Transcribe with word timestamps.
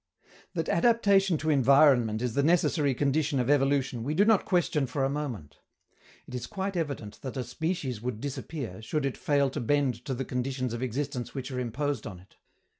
That 0.55 0.67
adaptation 0.67 1.37
to 1.37 1.51
environment 1.51 2.23
is 2.23 2.33
the 2.33 2.41
necessary 2.41 2.95
condition 2.95 3.39
of 3.39 3.51
evolution 3.51 4.03
we 4.03 4.15
do 4.15 4.25
not 4.25 4.45
question 4.45 4.87
for 4.87 5.03
a 5.03 5.11
moment. 5.11 5.57
It 6.25 6.33
is 6.33 6.47
quite 6.47 6.75
evident 6.75 7.21
that 7.21 7.37
a 7.37 7.43
species 7.43 8.01
would 8.01 8.19
disappear, 8.19 8.81
should 8.81 9.05
it 9.05 9.15
fail 9.15 9.51
to 9.51 9.59
bend 9.59 10.03
to 10.05 10.15
the 10.15 10.25
conditions 10.25 10.73
of 10.73 10.81
existence 10.81 11.35
which 11.35 11.51
are 11.51 11.59
imposed 11.59 12.07
on 12.07 12.19
it. 12.19 12.37